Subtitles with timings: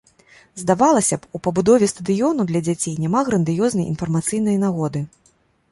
[0.61, 4.99] Здавалася б, у пабудове стадыёнаў для дзяцей няма грандыёзнай інфармацыйнай нагоды.